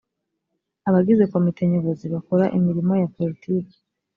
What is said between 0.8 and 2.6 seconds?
abagize komite nyobozi bakora